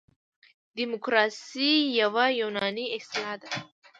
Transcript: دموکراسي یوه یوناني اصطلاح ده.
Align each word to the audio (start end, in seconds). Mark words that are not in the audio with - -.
دموکراسي 0.77 1.71
یوه 2.01 2.25
یوناني 2.41 2.85
اصطلاح 2.97 3.33
ده. 3.41 3.49